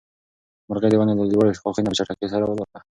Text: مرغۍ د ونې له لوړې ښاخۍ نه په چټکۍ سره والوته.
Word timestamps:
مرغۍ 0.69 0.89
د 0.91 0.95
ونې 0.99 1.13
له 1.19 1.23
لوړې 1.31 1.57
ښاخۍ 1.61 1.81
نه 1.83 1.89
په 1.91 1.97
چټکۍ 1.99 2.27
سره 2.33 2.43
والوته. 2.45 2.79